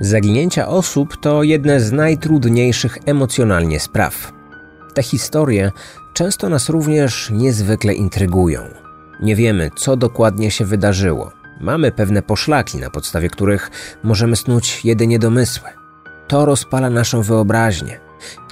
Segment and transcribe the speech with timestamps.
[0.00, 4.32] Zaginięcia osób to jedne z najtrudniejszych emocjonalnie spraw.
[4.94, 5.72] Te historie
[6.12, 8.60] często nas również niezwykle intrygują.
[9.22, 11.32] Nie wiemy, co dokładnie się wydarzyło.
[11.60, 13.70] Mamy pewne poszlaki, na podstawie których
[14.02, 15.68] możemy snuć jedynie domysły.
[16.28, 18.00] To rozpala naszą wyobraźnię.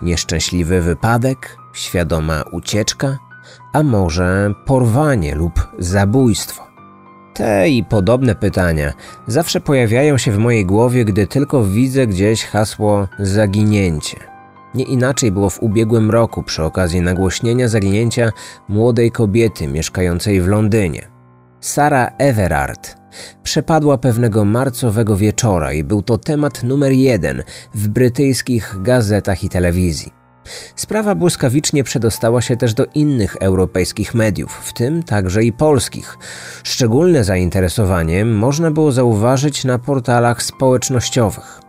[0.02, 3.18] Nieszczęśliwy wypadek, świadoma ucieczka,
[3.72, 6.73] a może porwanie lub zabójstwo.
[7.34, 8.92] Te i podobne pytania
[9.26, 14.16] zawsze pojawiają się w mojej głowie, gdy tylko widzę gdzieś hasło zaginięcie.
[14.74, 18.30] Nie inaczej było w ubiegłym roku przy okazji nagłośnienia zaginięcia
[18.68, 21.08] młodej kobiety mieszkającej w Londynie.
[21.60, 22.96] Sara Everard
[23.42, 27.42] przepadła pewnego marcowego wieczora i był to temat numer jeden
[27.74, 30.23] w brytyjskich gazetach i telewizji.
[30.76, 36.18] Sprawa błyskawicznie przedostała się też do innych europejskich mediów, w tym także i polskich.
[36.62, 41.60] Szczególne zainteresowanie można było zauważyć na portalach społecznościowych.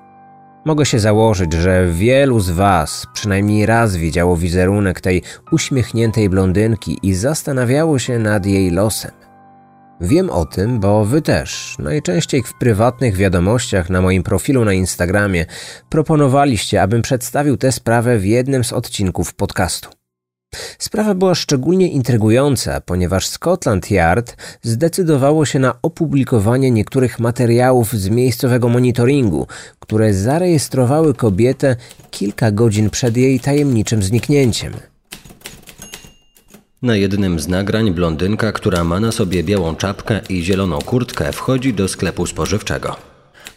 [0.65, 7.13] Mogę się założyć, że wielu z Was przynajmniej raz widziało wizerunek tej uśmiechniętej blondynki i
[7.13, 9.24] zastanawiało się nad jej losem.
[10.01, 15.45] Wiem o tym, bo wy też, najczęściej w prywatnych wiadomościach na moim profilu na Instagramie,
[15.89, 19.89] proponowaliście, abym przedstawił tę sprawę w jednym z odcinków podcastu.
[20.79, 28.69] Sprawa była szczególnie intrygująca, ponieważ Scotland Yard zdecydowało się na opublikowanie niektórych materiałów z miejscowego
[28.69, 29.47] monitoringu,
[29.79, 31.75] które zarejestrowały kobietę
[32.11, 34.73] kilka godzin przed jej tajemniczym zniknięciem.
[36.86, 41.73] Na jednym z nagrań blondynka, która ma na sobie białą czapkę i zieloną kurtkę, wchodzi
[41.73, 42.95] do sklepu spożywczego.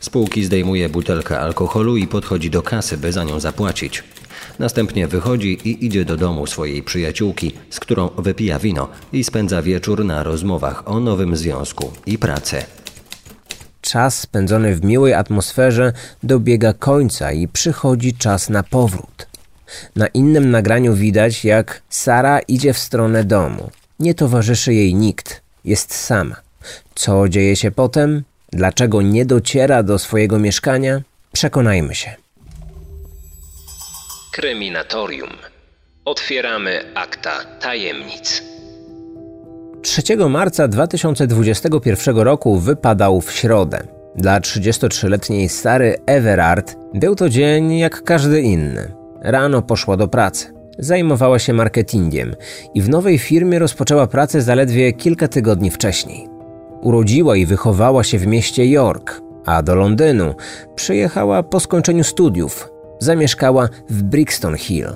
[0.01, 4.05] Z półki zdejmuje butelkę alkoholu i podchodzi do kasy, by za nią zapłacić.
[4.59, 10.05] Następnie wychodzi i idzie do domu swojej przyjaciółki, z którą wypija wino i spędza wieczór
[10.05, 12.63] na rozmowach o nowym związku i pracy.
[13.81, 19.28] Czas spędzony w miłej atmosferze dobiega końca i przychodzi czas na powrót.
[19.97, 23.71] Na innym nagraniu widać, jak Sara idzie w stronę domu.
[23.99, 26.37] Nie towarzyszy jej nikt, jest sama.
[26.95, 28.23] Co dzieje się potem?
[28.53, 31.03] Dlaczego nie dociera do swojego mieszkania?
[31.33, 32.15] Przekonajmy się.
[34.33, 35.31] Kryminatorium.
[36.05, 38.43] Otwieramy akta tajemnic.
[39.83, 43.87] 3 marca 2021 roku wypadał w środę.
[44.17, 48.98] Dla 33-letniej Sary Everard był to dzień jak każdy inny.
[49.23, 50.47] Rano poszła do pracy.
[50.79, 52.35] Zajmowała się marketingiem
[52.75, 56.29] i w nowej firmie rozpoczęła pracę zaledwie kilka tygodni wcześniej.
[56.83, 60.35] Urodziła i wychowała się w mieście York, a do Londynu
[60.75, 62.71] przyjechała po skończeniu studiów.
[62.99, 64.89] Zamieszkała w Brixton Hill.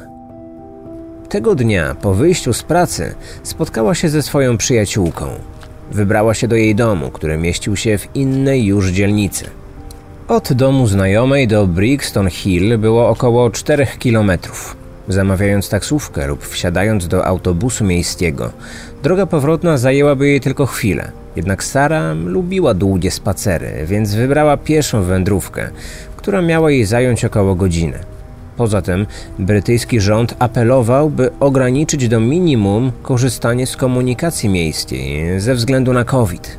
[1.28, 5.26] Tego dnia, po wyjściu z pracy, spotkała się ze swoją przyjaciółką.
[5.90, 9.61] Wybrała się do jej domu, który mieścił się w innej już dzielnicy.
[10.32, 14.76] Od domu znajomej do Brixton Hill było około 4 kilometrów.
[15.08, 18.50] Zamawiając taksówkę lub wsiadając do autobusu miejskiego,
[19.02, 21.12] droga powrotna zajęłaby jej tylko chwilę.
[21.36, 25.70] Jednak Sara lubiła długie spacery, więc wybrała pieszą wędrówkę,
[26.16, 27.98] która miała jej zająć około godziny.
[28.56, 29.06] Poza tym
[29.38, 36.56] brytyjski rząd apelował, by ograniczyć do minimum korzystanie z komunikacji miejskiej ze względu na COVID.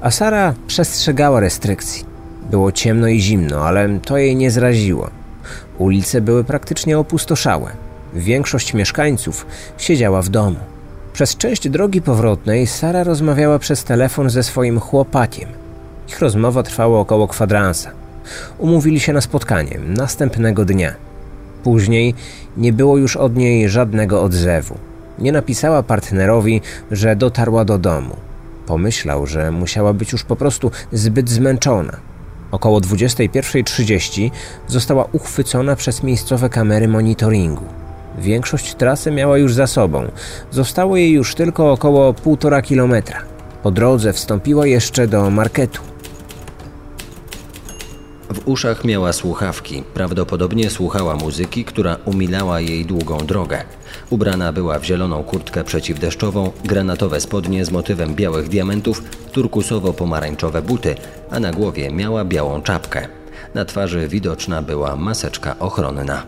[0.00, 2.13] A Sara przestrzegała restrykcji.
[2.50, 5.10] Było ciemno i zimno, ale to jej nie zraziło.
[5.78, 7.70] Ulice były praktycznie opustoszałe.
[8.14, 9.46] Większość mieszkańców
[9.78, 10.56] siedziała w domu.
[11.12, 15.48] Przez część drogi powrotnej Sara rozmawiała przez telefon ze swoim chłopakiem.
[16.08, 17.90] Ich rozmowa trwała około kwadransa.
[18.58, 20.94] Umówili się na spotkanie następnego dnia.
[21.62, 22.14] Później
[22.56, 24.78] nie było już od niej żadnego odzewu.
[25.18, 28.16] Nie napisała partnerowi, że dotarła do domu.
[28.66, 31.96] Pomyślał, że musiała być już po prostu zbyt zmęczona.
[32.54, 34.30] Około 21.30
[34.66, 37.64] została uchwycona przez miejscowe kamery monitoringu.
[38.18, 40.10] Większość trasy miała już za sobą.
[40.50, 43.18] Zostało jej już tylko około 1,5 kilometra.
[43.62, 45.93] Po drodze wstąpiła jeszcze do marketu.
[48.34, 53.64] W uszach miała słuchawki, prawdopodobnie słuchała muzyki, która umilała jej długą drogę.
[54.10, 59.02] Ubrana była w zieloną kurtkę przeciwdeszczową, granatowe spodnie z motywem białych diamentów,
[59.32, 60.94] turkusowo-pomarańczowe buty,
[61.30, 63.08] a na głowie miała białą czapkę.
[63.54, 66.26] Na twarzy widoczna była maseczka ochronna.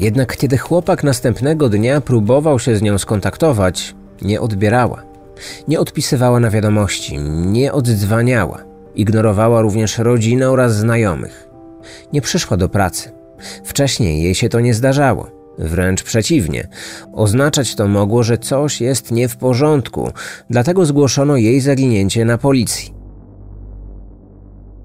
[0.00, 5.02] Jednak kiedy chłopak następnego dnia próbował się z nią skontaktować, nie odbierała.
[5.68, 8.65] Nie odpisywała na wiadomości, nie oddzwaniała.
[8.96, 11.48] Ignorowała również rodzinę oraz znajomych.
[12.12, 13.10] Nie przyszła do pracy.
[13.64, 15.30] Wcześniej jej się to nie zdarzało.
[15.58, 16.68] Wręcz przeciwnie.
[17.12, 20.10] Oznaczać to mogło, że coś jest nie w porządku,
[20.50, 22.94] dlatego zgłoszono jej zaginięcie na policji.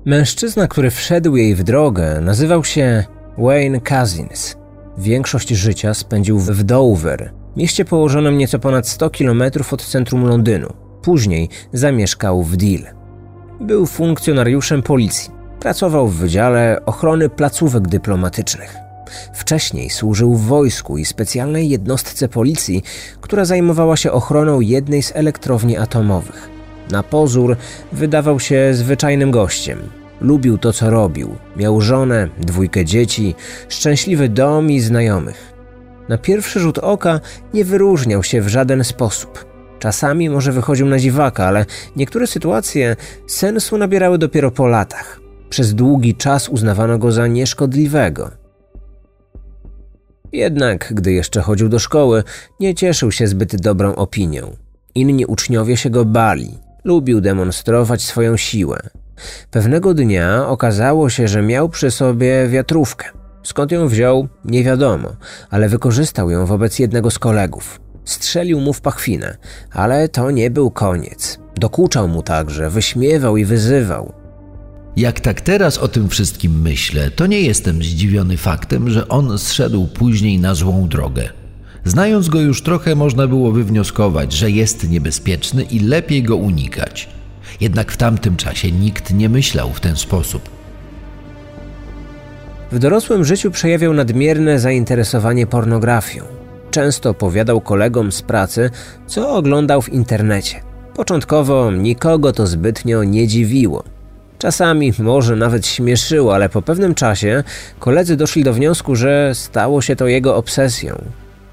[0.06, 3.04] Mężczyzna, który wszedł jej w drogę, nazywał się
[3.38, 4.56] Wayne Cousins.
[4.98, 10.74] Większość życia spędził w Dover, mieście położonym nieco ponad 100 km od centrum Londynu.
[11.02, 13.01] Później zamieszkał w Deal.
[13.62, 15.32] Był funkcjonariuszem policji.
[15.60, 18.76] Pracował w Wydziale Ochrony Placówek Dyplomatycznych.
[19.34, 22.84] Wcześniej służył w wojsku i specjalnej jednostce policji,
[23.22, 26.50] która zajmowała się ochroną jednej z elektrowni atomowych.
[26.92, 27.58] Na pozór
[27.92, 29.80] wydawał się zwyczajnym gościem.
[30.22, 31.36] Lubił to, co robił.
[31.58, 33.36] Miał żonę, dwójkę dzieci,
[33.70, 35.54] szczęśliwy dom i znajomych.
[36.10, 37.20] Na pierwszy rzut oka
[37.54, 39.51] nie wyróżniał się w żaden sposób.
[39.82, 42.96] Czasami może wychodził na dziwaka, ale niektóre sytuacje
[43.28, 45.20] sensu nabierały dopiero po latach.
[45.50, 48.32] Przez długi czas uznawano go za nieszkodliwego.
[50.32, 52.24] Jednak, gdy jeszcze chodził do szkoły,
[52.60, 54.56] nie cieszył się zbyt dobrą opinią.
[54.96, 56.58] Inni uczniowie się go bali.
[56.84, 58.80] Lubił demonstrować swoją siłę.
[59.52, 63.06] Pewnego dnia okazało się, że miał przy sobie wiatrówkę.
[63.44, 65.16] Skąd ją wziął, nie wiadomo,
[65.50, 67.91] ale wykorzystał ją wobec jednego z kolegów.
[68.06, 69.38] Strzelił mu w pachwinę,
[69.72, 71.40] ale to nie był koniec.
[71.56, 74.14] Dokuczał mu także, wyśmiewał i wyzywał.
[74.98, 79.88] Jak tak teraz o tym wszystkim myślę, to nie jestem zdziwiony faktem, że on zszedł
[79.88, 81.30] później na złą drogę.
[81.86, 87.10] Znając go już trochę, można było wywnioskować, że jest niebezpieczny i lepiej go unikać.
[87.62, 90.50] Jednak w tamtym czasie nikt nie myślał w ten sposób.
[92.72, 96.41] W dorosłym życiu przejawiał nadmierne zainteresowanie pornografią.
[96.72, 98.70] Często opowiadał kolegom z pracy,
[99.08, 100.62] co oglądał w internecie.
[100.96, 103.84] Początkowo nikogo to zbytnio nie dziwiło.
[104.40, 107.44] Czasami może nawet śmieszyło, ale po pewnym czasie
[107.80, 111.02] koledzy doszli do wniosku, że stało się to jego obsesją.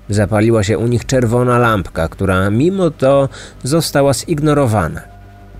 [0.08, 3.28] Zapaliła się u nich czerwona lampka, która mimo to
[3.62, 5.00] została zignorowana.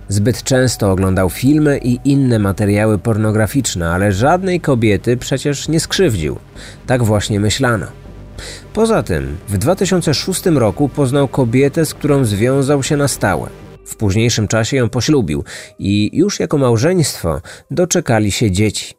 [0.07, 6.37] Zbyt często oglądał filmy i inne materiały pornograficzne, ale żadnej kobiety przecież nie skrzywdził.
[6.87, 7.85] Tak właśnie myślano.
[8.73, 13.49] Poza tym, w 2006 roku poznał kobietę, z którą związał się na stałe.
[13.85, 15.43] W późniejszym czasie ją poślubił
[15.79, 17.41] i już jako małżeństwo
[17.71, 18.93] doczekali się dzieci.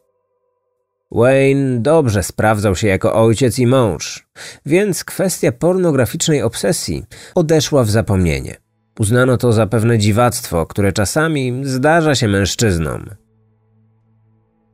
[1.11, 4.27] Wayne dobrze sprawdzał się jako ojciec i mąż,
[4.65, 7.03] więc kwestia pornograficznej obsesji
[7.35, 8.57] odeszła w zapomnienie.
[8.99, 13.09] Uznano to za pewne dziwactwo, które czasami zdarza się mężczyznom.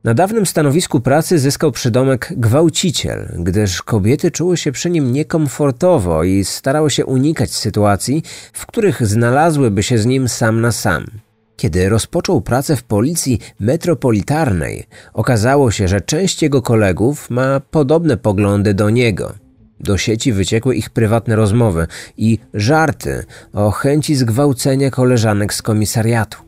[0.04, 6.44] Na dawnym stanowisku pracy zyskał przydomek gwałciciel, gdyż kobiety czuły się przy nim niekomfortowo i
[6.44, 8.22] starały się unikać sytuacji,
[8.52, 11.06] w których znalazłyby się z nim sam na sam.
[11.56, 18.74] Kiedy rozpoczął pracę w policji metropolitarnej, okazało się, że część jego kolegów ma podobne poglądy
[18.74, 19.34] do niego.
[19.80, 21.86] Do sieci wyciekły ich prywatne rozmowy
[22.16, 26.47] i żarty o chęci zgwałcenia koleżanek z komisariatu.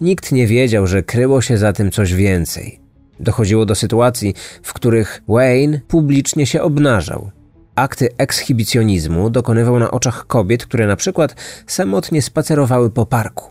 [0.00, 2.80] Nikt nie wiedział, że kryło się za tym coś więcej.
[3.20, 7.30] Dochodziło do sytuacji, w których Wayne publicznie się obnażał.
[7.74, 11.34] Akty ekshibicjonizmu dokonywał na oczach kobiet, które na przykład
[11.66, 13.50] samotnie spacerowały po parku.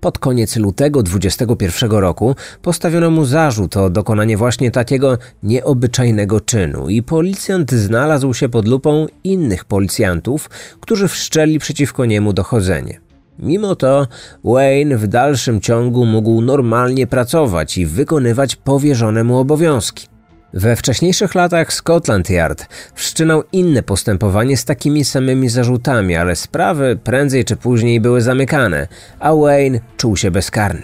[0.00, 7.02] Pod koniec lutego 21 roku postawiono mu zarzut o dokonanie właśnie takiego nieobyczajnego czynu i
[7.02, 13.00] policjant znalazł się pod lupą innych policjantów, którzy wszczęli przeciwko niemu dochodzenie.
[13.42, 14.06] Mimo to
[14.44, 20.06] Wayne w dalszym ciągu mógł normalnie pracować i wykonywać powierzone mu obowiązki.
[20.54, 27.44] We wcześniejszych latach Scotland Yard wszczynał inne postępowanie z takimi samymi zarzutami, ale sprawy prędzej
[27.44, 30.82] czy później były zamykane, a Wayne czuł się bezkarny.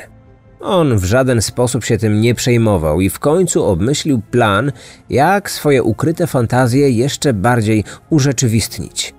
[0.61, 4.73] On w żaden sposób się tym nie przejmował i w końcu obmyślił plan,
[5.11, 9.16] jak swoje ukryte fantazje jeszcze bardziej urzeczywistnić.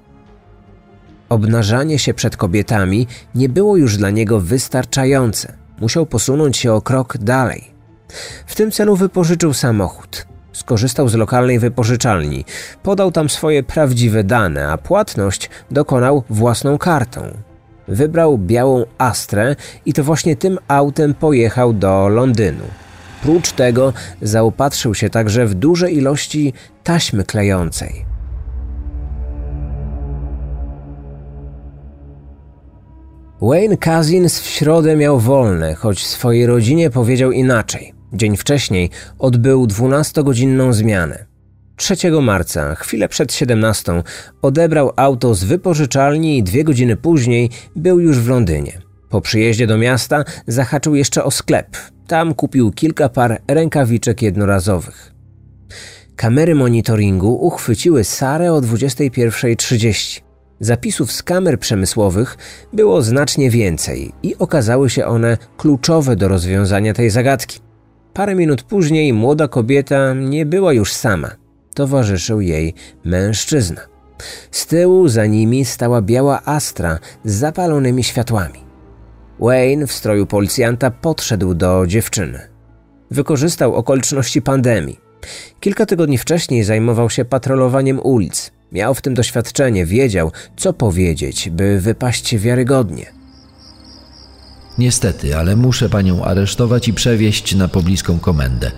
[1.30, 5.54] Obnażanie się przed kobietami nie było już dla niego wystarczające.
[5.80, 7.64] Musiał posunąć się o krok dalej.
[8.46, 10.26] W tym celu wypożyczył samochód.
[10.54, 12.46] Skorzystał z lokalnej wypożyczalni,
[12.84, 17.22] podał tam swoje prawdziwe dane, a płatność dokonał własną kartą.
[17.88, 19.56] Wybrał białą Astrę
[19.86, 22.64] i to właśnie tym autem pojechał do Londynu.
[23.22, 26.54] Prócz tego zaopatrzył się także w duże ilości
[26.84, 28.07] taśmy klejącej.
[33.42, 37.94] Wayne Cousins w środę miał wolne, choć swojej rodzinie powiedział inaczej.
[38.14, 38.90] Dzień wcześniej
[39.20, 41.26] odbył 12-godzinną zmianę.
[41.76, 44.04] 3 marca, chwilę przed 17,
[44.42, 48.82] odebrał auto z wypożyczalni i dwie godziny później był już w Londynie.
[49.10, 51.78] Po przyjeździe do miasta zahaczył jeszcze o sklep.
[52.08, 55.14] Tam kupił kilka par rękawiczek jednorazowych.
[56.16, 60.27] Kamery monitoringu uchwyciły Sarę o 21.30.
[60.60, 62.38] Zapisów z kamer przemysłowych
[62.74, 67.60] było znacznie więcej i okazały się one kluczowe do rozwiązania tej zagadki.
[68.14, 71.32] parę minut później młoda kobieta nie była już sama.
[71.74, 72.74] Towarzyszył jej
[73.06, 73.82] mężczyzna.
[74.52, 78.60] Z tyłu za nimi stała biała astra z zapalonymi światłami.
[79.40, 82.40] Wayne w stroju policjanta podszedł do dziewczyny.
[83.12, 85.00] Wykorzystał okoliczności pandemii.
[85.60, 88.57] Kilka tygodni wcześniej zajmował się patrolowaniem ulic.
[88.72, 93.06] Miał w tym doświadczenie, wiedział, co powiedzieć, by wypaść wiarygodnie.
[94.78, 98.72] Niestety, ale muszę panią aresztować i przewieźć na pobliską komendę.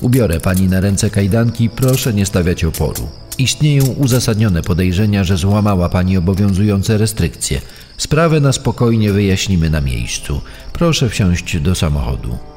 [0.00, 3.08] Ubiorę pani na ręce kajdanki, proszę nie stawiać oporu.
[3.38, 7.60] Istnieją uzasadnione podejrzenia, że złamała pani obowiązujące restrykcje.
[7.96, 10.40] Sprawę na spokojnie wyjaśnimy na miejscu.
[10.72, 12.53] Proszę wsiąść do samochodu.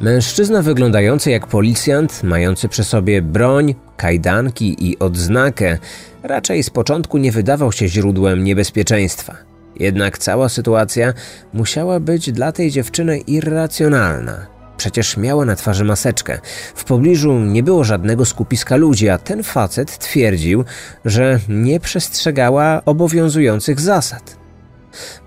[0.00, 5.78] Mężczyzna wyglądający jak policjant, mający przy sobie broń, kajdanki i odznakę,
[6.22, 9.36] raczej z początku nie wydawał się źródłem niebezpieczeństwa.
[9.76, 11.12] Jednak cała sytuacja
[11.52, 14.46] musiała być dla tej dziewczyny irracjonalna.
[14.76, 16.38] Przecież miała na twarzy maseczkę.
[16.74, 20.64] W pobliżu nie było żadnego skupiska ludzi, a ten facet twierdził,
[21.04, 24.45] że nie przestrzegała obowiązujących zasad.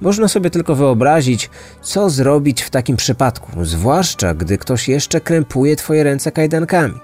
[0.02, 1.50] Można sobie tylko wyobrazić,
[1.82, 7.00] co zrobić w takim przypadku, zwłaszcza gdy ktoś jeszcze krępuje twoje ręce kajdankami.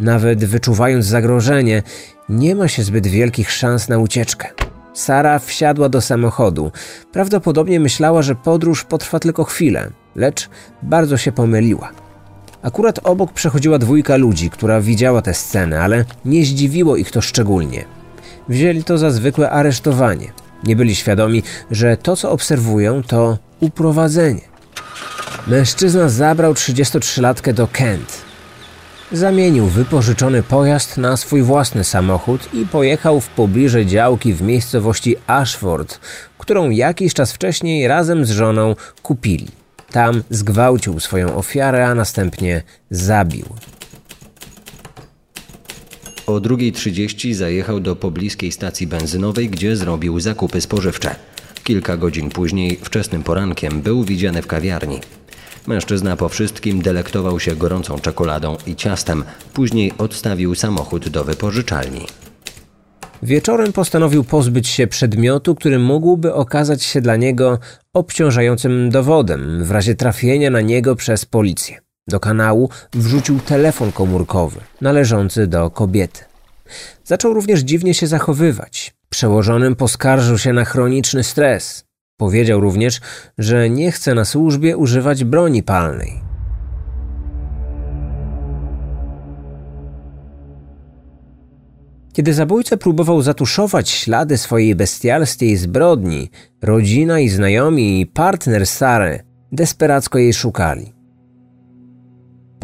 [0.00, 1.82] Nawet wyczuwając zagrożenie,
[2.28, 4.48] nie ma się zbyt wielkich szans na ucieczkę.
[4.94, 6.72] Sara wsiadła do samochodu.
[7.12, 10.48] Prawdopodobnie myślała, że podróż potrwa tylko chwilę, lecz
[10.82, 11.90] bardzo się pomyliła.
[12.62, 17.84] Akurat obok przechodziła dwójka ludzi, która widziała tę scenę, ale nie zdziwiło ich to szczególnie.
[18.48, 20.32] Wzięli to za zwykłe aresztowanie.
[20.66, 24.40] Nie byli świadomi, że to, co obserwują, to uprowadzenie.
[25.46, 28.24] Mężczyzna zabrał 33-latkę do Kent.
[29.12, 36.00] Zamienił wypożyczony pojazd na swój własny samochód i pojechał w pobliże działki w miejscowości Ashford,
[36.38, 39.48] którą jakiś czas wcześniej razem z żoną kupili.
[39.90, 43.44] Tam zgwałcił swoją ofiarę, a następnie zabił.
[46.26, 51.14] O 2.30 zajechał do pobliskiej stacji benzynowej, gdzie zrobił zakupy spożywcze.
[51.64, 55.00] Kilka godzin później, wczesnym porankiem, był widziany w kawiarni.
[55.66, 62.06] Mężczyzna po wszystkim delektował się gorącą czekoladą i ciastem, później odstawił samochód do wypożyczalni.
[63.22, 67.58] Wieczorem postanowił pozbyć się przedmiotu, który mógłby okazać się dla niego
[67.94, 71.80] obciążającym dowodem w razie trafienia na niego przez policję.
[72.08, 76.20] Do kanału wrzucił telefon komórkowy należący do kobiety.
[77.04, 78.94] Zaczął również dziwnie się zachowywać.
[79.08, 81.84] Przełożonym poskarżył się na chroniczny stres.
[82.16, 83.00] Powiedział również,
[83.38, 86.20] że nie chce na służbie używać broni palnej.
[92.12, 96.30] Kiedy zabójca próbował zatuszować ślady swojej bestialskiej zbrodni,
[96.62, 99.20] rodzina i znajomi i partner Sary
[99.52, 100.93] desperacko jej szukali.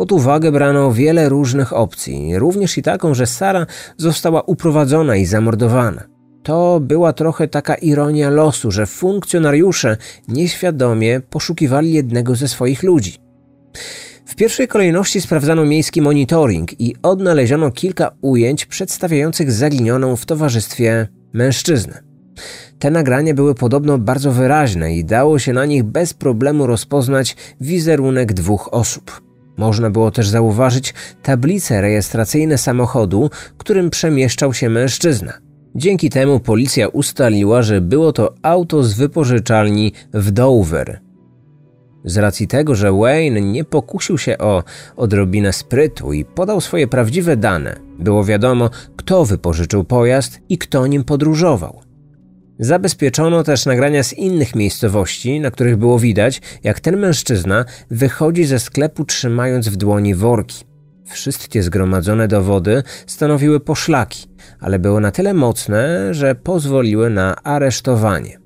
[0.01, 3.67] Pod uwagę brano wiele różnych opcji, również i taką, że Sara
[3.97, 6.05] została uprowadzona i zamordowana.
[6.43, 9.97] To była trochę taka ironia losu, że funkcjonariusze
[10.29, 13.17] nieświadomie poszukiwali jednego ze swoich ludzi.
[14.27, 22.03] W pierwszej kolejności sprawdzano miejski monitoring i odnaleziono kilka ujęć przedstawiających zaginioną w towarzystwie mężczyznę.
[22.79, 28.33] Te nagrania były podobno bardzo wyraźne i dało się na nich bez problemu rozpoznać wizerunek
[28.33, 29.30] dwóch osób.
[29.61, 35.33] Można było też zauważyć tablice rejestracyjne samochodu, którym przemieszczał się mężczyzna.
[35.75, 41.01] Dzięki temu policja ustaliła, że było to auto z wypożyczalni w Dover.
[42.05, 44.63] Z racji tego, że Wayne nie pokusił się o
[44.97, 51.05] odrobinę sprytu i podał swoje prawdziwe dane, było wiadomo, kto wypożyczył pojazd i kto nim
[51.05, 51.90] podróżował.
[52.61, 58.59] Zabezpieczono też nagrania z innych miejscowości, na których było widać, jak ten mężczyzna wychodzi ze
[58.59, 60.65] sklepu trzymając w dłoni worki.
[61.07, 64.27] Wszystkie zgromadzone dowody stanowiły poszlaki,
[64.61, 68.39] ale były na tyle mocne, że pozwoliły na aresztowanie.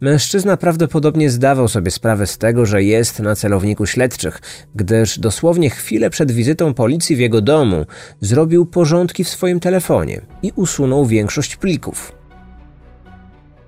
[0.00, 4.40] Mężczyzna prawdopodobnie zdawał sobie sprawę z tego, że jest na celowniku śledczych,
[4.74, 7.86] gdyż dosłownie chwilę przed wizytą policji w jego domu
[8.20, 12.23] zrobił porządki w swoim telefonie i usunął większość plików.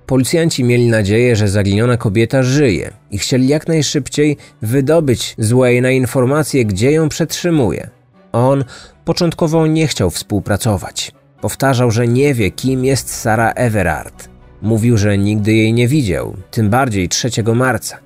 [0.07, 6.65] Policjanci mieli nadzieję, że zaginiona kobieta żyje i chcieli jak najszybciej wydobyć z Wayne'a informację,
[6.65, 7.89] gdzie ją przetrzymuje.
[8.31, 8.63] On
[9.05, 11.11] początkowo nie chciał współpracować.
[11.41, 14.29] Powtarzał, że nie wie, kim jest Sara Everard.
[14.61, 17.97] Mówił, że nigdy jej nie widział, tym bardziej 3 marca.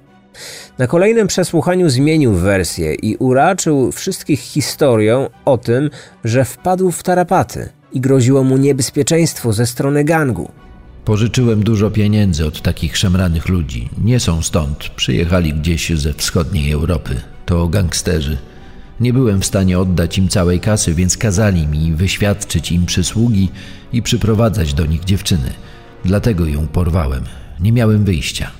[0.77, 5.89] Na kolejnym przesłuchaniu zmienił wersję i uraczył wszystkich historią o tym,
[6.23, 10.51] że wpadł w tarapaty i groziło mu niebezpieczeństwo ze strony gangu.
[11.05, 13.89] Pożyczyłem dużo pieniędzy od takich szemranych ludzi.
[14.03, 17.21] Nie są stąd, przyjechali gdzieś ze wschodniej Europy.
[17.45, 18.37] To gangsterzy.
[18.99, 23.49] Nie byłem w stanie oddać im całej kasy, więc kazali mi wyświadczyć im przysługi
[23.93, 25.49] i przyprowadzać do nich dziewczyny.
[26.05, 27.23] Dlatego ją porwałem.
[27.59, 28.51] Nie miałem wyjścia.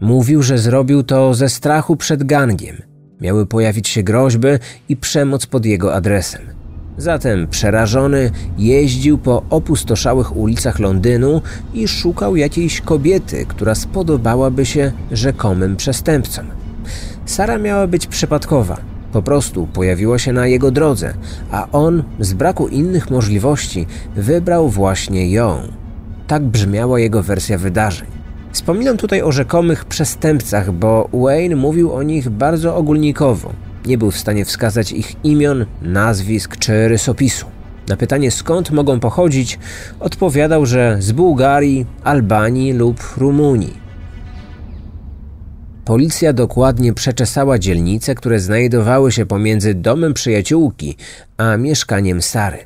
[0.00, 2.82] Mówił, że zrobił to ze strachu przed gangiem.
[3.20, 4.48] Miały pojawić się groźby
[4.88, 6.61] i przemoc pod jego adresem.
[7.02, 11.42] Zatem przerażony jeździł po opustoszałych ulicach Londynu
[11.74, 16.46] i szukał jakiejś kobiety, która spodobałaby się rzekomym przestępcom.
[17.26, 18.76] Sara miała być przypadkowa.
[19.12, 21.14] Po prostu pojawiła się na jego drodze,
[21.50, 25.58] a on z braku innych możliwości wybrał właśnie ją.
[26.26, 28.08] Tak brzmiała jego wersja wydarzeń.
[28.52, 33.52] Wspominam tutaj o rzekomych przestępcach, bo Wayne mówił o nich bardzo ogólnikowo.
[33.86, 37.46] Nie był w stanie wskazać ich imion, nazwisk czy rysopisu.
[37.88, 39.58] Na pytanie skąd mogą pochodzić,
[40.00, 43.82] odpowiadał, że z Bułgarii, Albanii lub Rumunii.
[45.84, 50.96] Policja dokładnie przeczesała dzielnice, które znajdowały się pomiędzy domem przyjaciółki
[51.36, 52.58] a mieszkaniem Sary.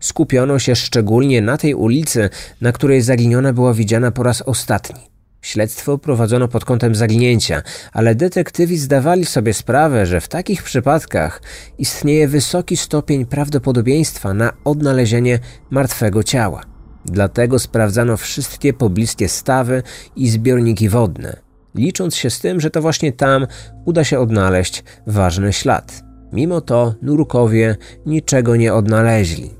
[0.00, 5.17] Skupiono się szczególnie na tej ulicy, na której zaginiona była widziana po raz ostatni.
[5.42, 11.42] Śledztwo prowadzono pod kątem zaginięcia, ale detektywi zdawali sobie sprawę, że w takich przypadkach
[11.78, 15.38] istnieje wysoki stopień prawdopodobieństwa na odnalezienie
[15.70, 16.62] martwego ciała.
[17.04, 19.82] Dlatego sprawdzano wszystkie pobliskie stawy
[20.16, 21.36] i zbiorniki wodne,
[21.74, 23.46] licząc się z tym, że to właśnie tam
[23.84, 26.02] uda się odnaleźć ważny ślad.
[26.32, 27.76] Mimo to nurkowie
[28.06, 29.50] niczego nie odnaleźli.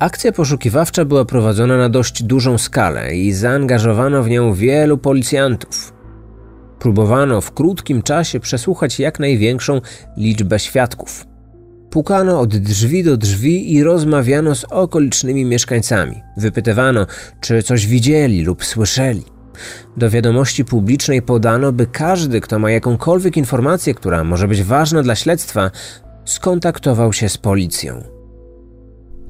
[0.00, 5.92] Akcja poszukiwawcza była prowadzona na dość dużą skalę i zaangażowano w nią wielu policjantów.
[6.78, 9.80] Próbowano w krótkim czasie przesłuchać jak największą
[10.16, 11.26] liczbę świadków.
[11.90, 16.22] Pukano od drzwi do drzwi i rozmawiano z okolicznymi mieszkańcami.
[16.36, 17.06] Wypytywano,
[17.40, 19.24] czy coś widzieli lub słyszeli.
[19.96, 25.14] Do wiadomości publicznej podano, by każdy, kto ma jakąkolwiek informację, która może być ważna dla
[25.14, 25.70] śledztwa,
[26.24, 28.19] skontaktował się z policją.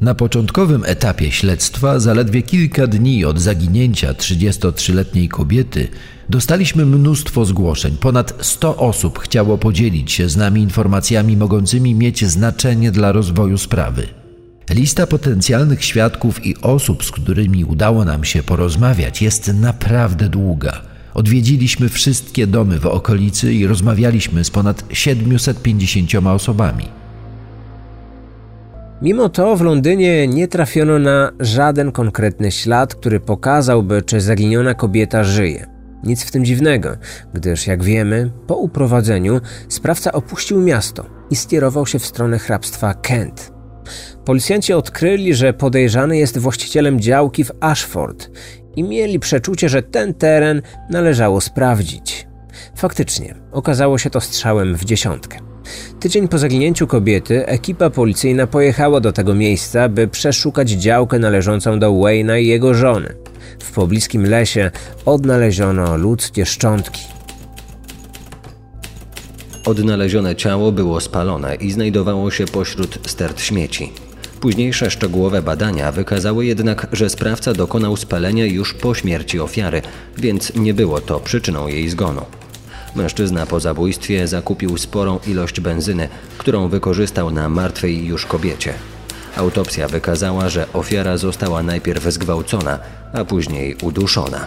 [0.00, 5.88] Na początkowym etapie śledztwa, zaledwie kilka dni od zaginięcia 33-letniej kobiety,
[6.28, 7.96] dostaliśmy mnóstwo zgłoszeń.
[8.00, 14.06] Ponad 100 osób chciało podzielić się z nami informacjami mogącymi mieć znaczenie dla rozwoju sprawy.
[14.70, 20.82] Lista potencjalnych świadków i osób, z którymi udało nam się porozmawiać, jest naprawdę długa.
[21.14, 26.99] Odwiedziliśmy wszystkie domy w okolicy i rozmawialiśmy z ponad 750 osobami.
[29.02, 35.24] Mimo to w Londynie nie trafiono na żaden konkretny ślad, który pokazałby, czy zaginiona kobieta
[35.24, 35.66] żyje.
[36.04, 36.96] Nic w tym dziwnego,
[37.34, 43.52] gdyż jak wiemy, po uprowadzeniu sprawca opuścił miasto i skierował się w stronę hrabstwa Kent.
[44.24, 48.30] Policjanci odkryli, że podejrzany jest właścicielem działki w Ashford
[48.76, 52.28] i mieli przeczucie, że ten teren należało sprawdzić.
[52.76, 55.49] Faktycznie, okazało się to strzałem w dziesiątkę.
[56.00, 61.90] Tydzień po zaginięciu kobiety ekipa policyjna pojechała do tego miejsca, by przeszukać działkę należącą do
[61.90, 63.14] Wayne'a i jego żony.
[63.58, 64.70] W pobliskim lesie
[65.06, 67.00] odnaleziono ludzkie szczątki.
[69.66, 73.92] Odnalezione ciało było spalone i znajdowało się pośród stert śmieci.
[74.40, 79.82] Późniejsze szczegółowe badania wykazały jednak, że sprawca dokonał spalenia już po śmierci ofiary,
[80.18, 82.22] więc nie było to przyczyną jej zgonu.
[82.96, 88.74] Mężczyzna po zabójstwie zakupił sporą ilość benzyny, którą wykorzystał na martwej już kobiecie.
[89.36, 92.78] Autopsja wykazała, że ofiara została najpierw zgwałcona,
[93.12, 94.46] a później uduszona.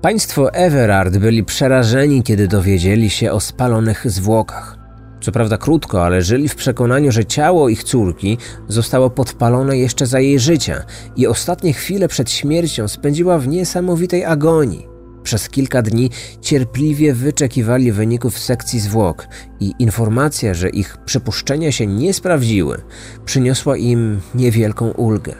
[0.00, 4.78] Państwo Everard byli przerażeni, kiedy dowiedzieli się o spalonych zwłokach.
[5.20, 10.20] Co prawda krótko, ale żyli w przekonaniu, że ciało ich córki zostało podpalone jeszcze za
[10.20, 10.84] jej życia
[11.16, 14.93] i ostatnie chwile przed śmiercią spędziła w niesamowitej agonii.
[15.24, 16.10] Przez kilka dni
[16.40, 19.28] cierpliwie wyczekiwali wyników sekcji zwłok
[19.60, 22.82] i informacja, że ich przypuszczenia się nie sprawdziły,
[23.24, 25.34] przyniosła im niewielką ulgę.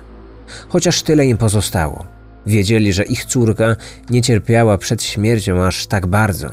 [0.69, 2.07] Chociaż tyle im pozostało.
[2.47, 3.77] Wiedzieli, że ich córka
[4.11, 6.51] nie cierpiała przed śmiercią aż tak bardzo.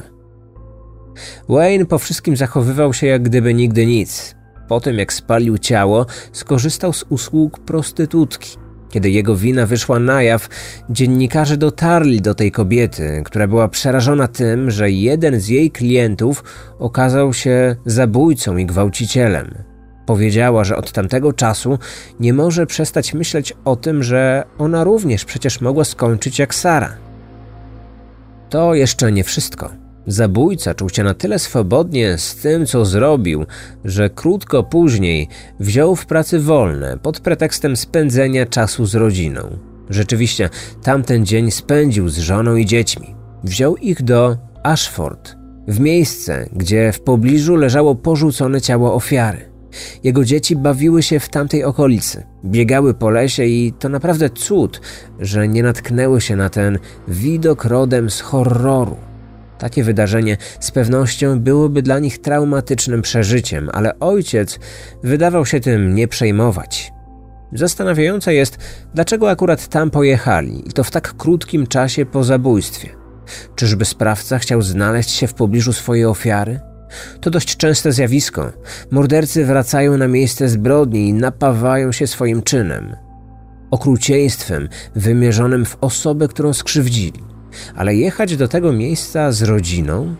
[1.48, 4.34] Wayne po wszystkim zachowywał się jak gdyby nigdy nic.
[4.68, 8.61] Po tym jak spalił ciało, skorzystał z usług prostytutki.
[8.92, 10.48] Kiedy jego wina wyszła na jaw,
[10.90, 16.44] dziennikarze dotarli do tej kobiety, która była przerażona tym, że jeden z jej klientów
[16.78, 19.54] okazał się zabójcą i gwałcicielem.
[20.06, 21.78] Powiedziała, że od tamtego czasu
[22.20, 26.92] nie może przestać myśleć o tym, że ona również przecież mogła skończyć jak Sara.
[28.50, 29.81] To jeszcze nie wszystko.
[30.06, 33.44] Zabójca czuł się na tyle swobodnie z tym, co zrobił,
[33.84, 35.28] że krótko później
[35.60, 39.58] wziął w pracy wolne pod pretekstem spędzenia czasu z rodziną.
[39.90, 40.50] Rzeczywiście,
[40.82, 43.14] tamten dzień spędził z żoną i dziećmi.
[43.44, 45.36] Wziął ich do Ashford,
[45.68, 49.52] w miejsce, gdzie w pobliżu leżało porzucone ciało ofiary.
[50.04, 54.80] Jego dzieci bawiły się w tamtej okolicy, biegały po lesie i to naprawdę cud,
[55.20, 58.96] że nie natknęły się na ten widok rodem z horroru.
[59.62, 64.58] Takie wydarzenie z pewnością byłoby dla nich traumatycznym przeżyciem, ale ojciec
[65.02, 66.92] wydawał się tym nie przejmować.
[67.52, 68.58] Zastanawiające jest,
[68.94, 72.88] dlaczego akurat tam pojechali i to w tak krótkim czasie po zabójstwie.
[73.56, 76.60] Czyżby sprawca chciał znaleźć się w pobliżu swojej ofiary?
[77.20, 78.52] To dość częste zjawisko.
[78.90, 82.96] Mordercy wracają na miejsce zbrodni i napawają się swoim czynem.
[83.70, 87.31] Okrucieństwem wymierzonym w osobę, którą skrzywdzili.
[87.76, 90.14] Ale jechać do tego miejsca z rodziną?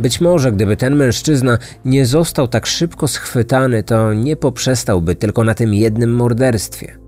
[0.00, 5.54] Być może gdyby ten mężczyzna nie został tak szybko schwytany, to nie poprzestałby tylko na
[5.54, 6.98] tym jednym morderstwie.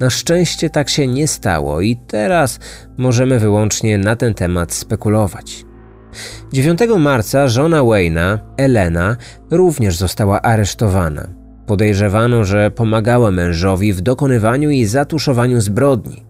[0.00, 2.58] Na szczęście tak się nie stało i teraz
[2.96, 5.64] możemy wyłącznie na ten temat spekulować.
[6.52, 9.16] 9 marca żona Wayna, Elena,
[9.50, 11.28] również została aresztowana.
[11.66, 16.27] Podejrzewano, że pomagała mężowi w dokonywaniu i zatuszowaniu zbrodni.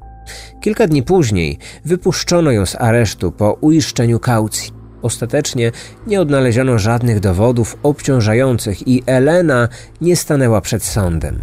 [0.60, 4.72] Kilka dni później wypuszczono ją z aresztu po uiszczeniu kaucji.
[5.02, 5.72] Ostatecznie
[6.06, 9.68] nie odnaleziono żadnych dowodów obciążających i Elena
[10.00, 11.38] nie stanęła przed sądem.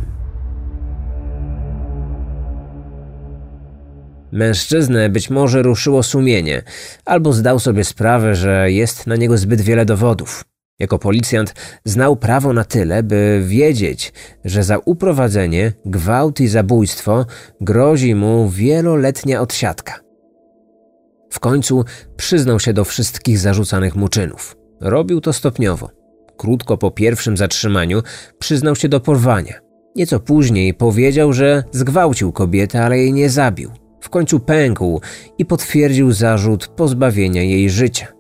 [4.31, 6.61] Mężczyznę być może ruszyło sumienie,
[7.05, 10.54] albo zdał sobie sprawę, że jest na niego zbyt wiele dowodów.
[10.79, 11.53] Jako policjant
[11.85, 14.13] znał prawo na tyle, by wiedzieć,
[14.45, 17.25] że za uprowadzenie, gwałt i zabójstwo
[17.61, 19.99] grozi mu wieloletnia odsiadka.
[21.31, 21.85] W końcu
[22.17, 24.57] przyznał się do wszystkich zarzucanych mu czynów.
[24.81, 25.89] Robił to stopniowo.
[26.37, 28.01] Krótko po pierwszym zatrzymaniu
[28.39, 29.53] przyznał się do porwania.
[29.95, 33.71] Nieco później powiedział, że zgwałcił kobietę, ale jej nie zabił.
[34.01, 35.01] W końcu pękł
[35.37, 38.14] i potwierdził zarzut pozbawienia jej życia.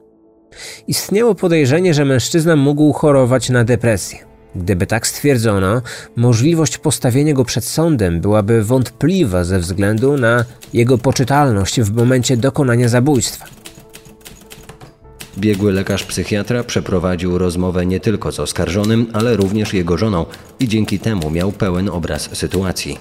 [0.87, 4.19] Istniało podejrzenie, że mężczyzna mógł chorować na depresję.
[4.55, 5.81] Gdyby tak stwierdzono,
[6.15, 12.89] możliwość postawienia go przed sądem byłaby wątpliwa ze względu na jego poczytalność w momencie dokonania
[12.89, 13.45] zabójstwa.
[15.37, 20.25] Biegły lekarz psychiatra przeprowadził rozmowę nie tylko z oskarżonym, ale również jego żoną
[20.59, 22.97] i dzięki temu miał pełen obraz sytuacji.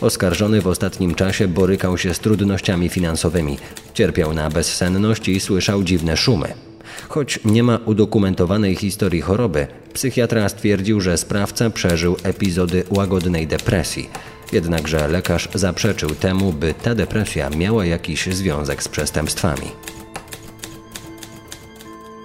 [0.00, 3.58] Oskarżony w ostatnim czasie borykał się z trudnościami finansowymi,
[3.94, 6.67] cierpiał na bezsenność i słyszał dziwne szumy.
[7.08, 14.10] Choć nie ma udokumentowanej historii choroby, psychiatra stwierdził, że sprawca przeżył epizody łagodnej depresji.
[14.52, 19.70] Jednakże lekarz zaprzeczył temu, by ta depresja miała jakiś związek z przestępstwami.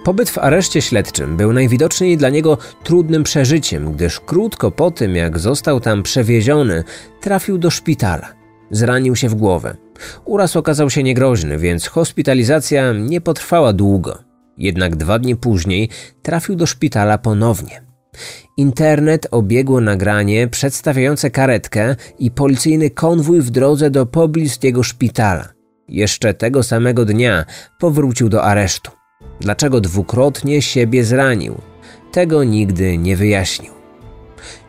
[0.04, 5.38] Pobyt w areszcie śledczym był najwidoczniej dla niego trudnym przeżyciem, gdyż krótko po tym, jak
[5.38, 6.84] został tam przewieziony,
[7.20, 8.34] trafił do szpitala.
[8.70, 9.76] Zranił się w głowę.
[10.24, 14.33] Uraz okazał się niegroźny, więc hospitalizacja nie potrwała długo.
[14.58, 15.88] Jednak dwa dni później
[16.22, 17.82] trafił do szpitala ponownie.
[18.56, 25.48] Internet obiegło nagranie przedstawiające karetkę i policyjny konwój w drodze do pobliskiego szpitala.
[25.88, 27.44] Jeszcze tego samego dnia
[27.78, 28.90] powrócił do aresztu.
[29.40, 31.54] Dlaczego dwukrotnie siebie zranił?
[32.12, 33.73] Tego nigdy nie wyjaśnił.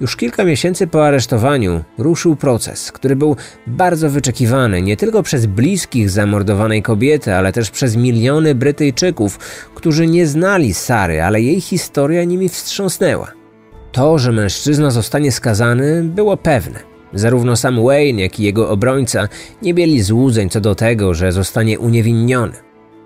[0.01, 3.35] Już kilka miesięcy po aresztowaniu ruszył proces, który był
[3.67, 9.39] bardzo wyczekiwany nie tylko przez bliskich zamordowanej kobiety, ale też przez miliony Brytyjczyków,
[9.75, 13.31] którzy nie znali Sary, ale jej historia nimi wstrząsnęła.
[13.91, 16.79] To, że mężczyzna zostanie skazany, było pewne.
[17.13, 19.27] Zarówno sam Wayne, jak i jego obrońca
[19.61, 22.53] nie mieli złudzeń co do tego, że zostanie uniewinniony.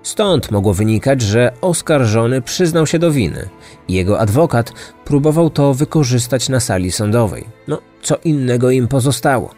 [0.03, 3.49] Stąd mogło wynikać, że oskarżony przyznał się do winy
[3.87, 4.73] i jego adwokat
[5.05, 7.45] próbował to wykorzystać na sali sądowej.
[7.67, 9.49] No, co innego im pozostało.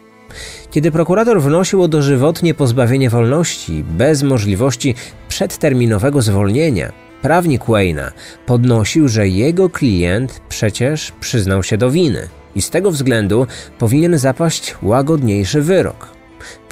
[0.70, 4.94] Kiedy prokurator wnosił o dożywotnie pozbawienie wolności bez możliwości
[5.28, 8.12] przedterminowego zwolnienia, prawnik Wayna
[8.46, 13.46] podnosił, że jego klient przecież przyznał się do winy i z tego względu
[13.78, 16.21] powinien zapaść łagodniejszy wyrok.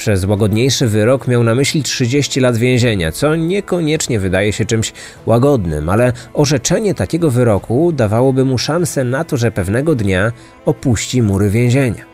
[0.01, 4.93] Przez łagodniejszy wyrok miał na myśli 30 lat więzienia, co niekoniecznie wydaje się czymś
[5.27, 10.33] łagodnym, ale orzeczenie takiego wyroku dawałoby mu szansę na to, że pewnego dnia
[10.65, 12.05] opuści mury więzienia.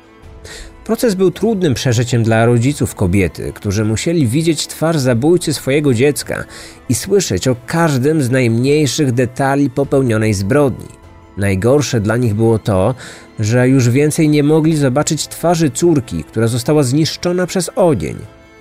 [0.85, 6.45] Proces był trudnym przeżyciem dla rodziców kobiety, którzy musieli widzieć twarz zabójcy swojego dziecka
[6.89, 11.06] i słyszeć o każdym z najmniejszych detali popełnionej zbrodni.
[11.37, 12.95] Najgorsze dla nich było to,
[13.39, 18.17] że już więcej nie mogli zobaczyć twarzy córki, która została zniszczona przez ogień.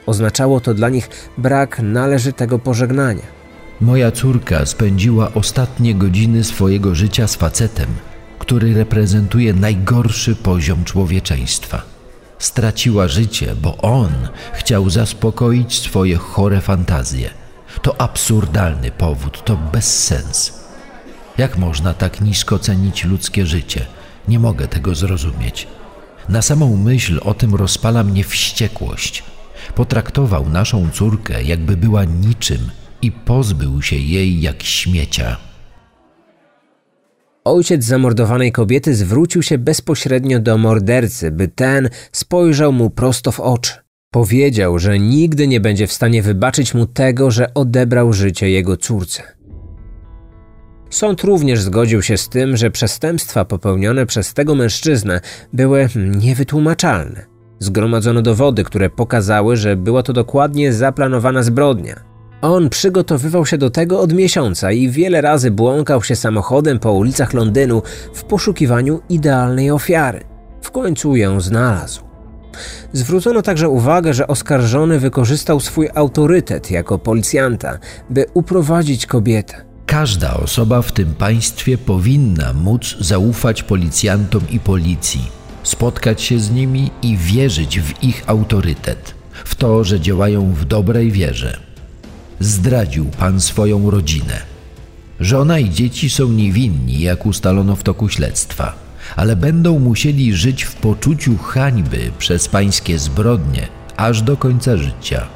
[0.06, 3.24] Oznaczało to dla nich brak należytego pożegnania.
[3.82, 7.88] Moja córka spędziła ostatnie godziny swojego życia z facetem,
[8.40, 11.82] który reprezentuje najgorszy poziom człowieczeństwa.
[12.40, 14.12] Straciła życie, bo on
[14.54, 17.30] chciał zaspokoić swoje chore fantazje.
[17.82, 20.65] To absurdalny powód, to bezsens.
[21.38, 23.86] Jak można tak nisko cenić ludzkie życie?
[24.28, 25.68] Nie mogę tego zrozumieć.
[26.30, 29.24] Na samą myśl o tym rozpala mnie wściekłość.
[29.76, 32.72] Potraktował naszą córkę, jakby była niczym
[33.02, 35.38] i pozbył się jej jak śmiecia.
[37.46, 43.74] Ojciec zamordowanej kobiety zwrócił się bezpośrednio do mordercy, by ten spojrzał mu prosto w oczy.
[44.12, 49.35] Powiedział, że nigdy nie będzie w stanie wybaczyć mu tego, że odebrał życie jego córce.
[50.96, 55.22] Sąd również zgodził się z tym, że przestępstwa popełnione przez tego mężczyznę
[55.54, 57.26] były niewytłumaczalne.
[57.60, 61.96] Zgromadzono dowody, które pokazały, że była to dokładnie zaplanowana zbrodnia.
[62.42, 67.34] On przygotowywał się do tego od miesiąca i wiele razy błąkał się samochodem po ulicach
[67.34, 67.82] Londynu
[68.14, 70.24] w poszukiwaniu idealnej ofiary.
[70.62, 72.02] W końcu ją znalazł.
[72.94, 77.80] Zwrócono także uwagę, że oskarżony wykorzystał swój autorytet jako policjanta,
[78.10, 79.65] by uprowadzić kobietę.
[79.86, 85.32] Każda osoba w tym państwie powinna móc zaufać policjantom i policji,
[85.64, 91.12] spotkać się z nimi i wierzyć w ich autorytet, w to, że działają w dobrej
[91.12, 91.58] wierze
[92.40, 94.42] zdradził pan swoją rodzinę.
[95.20, 98.76] Żona i dzieci są niewinni, jak ustalono w toku śledztwa,
[99.16, 103.68] ale będą musieli żyć w poczuciu hańby przez pańskie zbrodnie
[103.98, 105.28] aż do końca życia.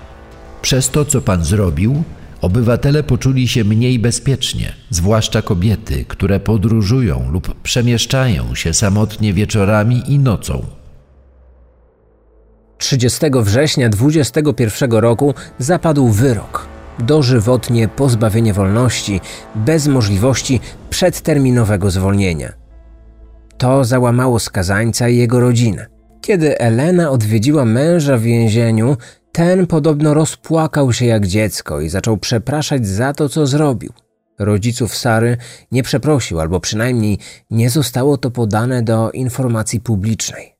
[0.62, 2.04] Przez to, co pan zrobił,
[2.42, 10.20] obywatele poczuli się mniej bezpiecznie, zwłaszcza kobiety, które podróżują lub przemieszczają się samotnie wieczorami i
[10.20, 10.66] nocą.
[12.78, 16.68] 30 września 2021 roku zapadł wyrok
[17.00, 19.22] dożywotnie pozbawienie wolności
[19.56, 22.54] bez możliwości przedterminowego zwolnienia.
[23.58, 25.88] To załamało skazańca i jego rodzinę.
[26.22, 28.98] Kiedy Elena odwiedziła męża w więzieniu,
[29.32, 33.94] ten podobno rozpłakał się jak dziecko i zaczął przepraszać za to, co zrobił.
[34.40, 35.38] Rodziców Sary
[35.72, 37.18] nie przeprosił, albo przynajmniej
[37.52, 40.56] nie zostało to podane do informacji publicznej.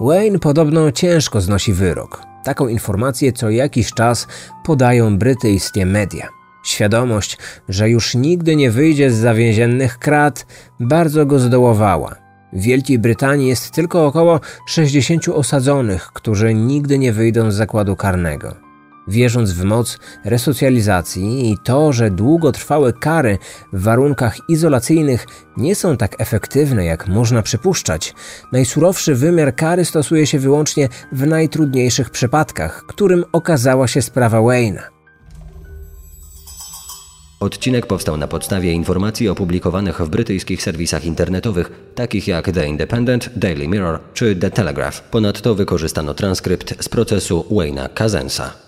[0.00, 2.22] Wayne podobno ciężko znosi wyrok.
[2.44, 4.26] Taką informację co jakiś czas
[4.64, 6.28] podają brytyjskie media.
[6.64, 10.46] Świadomość, że już nigdy nie wyjdzie z zawięziennych krat,
[10.80, 12.25] bardzo go zdołowała.
[12.56, 18.56] W Wielkiej Brytanii jest tylko około 60 osadzonych, którzy nigdy nie wyjdą z zakładu karnego.
[19.08, 23.38] Wierząc w moc resocjalizacji i to, że długotrwałe kary
[23.72, 28.14] w warunkach izolacyjnych nie są tak efektywne, jak można przypuszczać,
[28.52, 34.95] najsurowszy wymiar kary stosuje się wyłącznie w najtrudniejszych przypadkach, którym okazała się sprawa Wayne'a.
[37.40, 43.68] Odcinek powstał na podstawie informacji opublikowanych w brytyjskich serwisach internetowych, takich jak The Independent, Daily
[43.68, 45.00] Mirror czy The Telegraph.
[45.00, 48.65] Ponadto wykorzystano transkrypt z procesu Wayne'a Kazensa.